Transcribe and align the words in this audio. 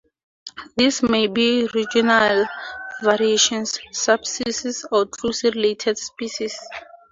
These 0.77 1.03
may 1.03 1.27
be 1.27 1.69
regional 1.75 2.47
variations, 3.03 3.77
subspecies, 3.91 4.83
or 4.91 5.05
closely 5.05 5.51
related 5.51 5.99
species. 5.99 6.57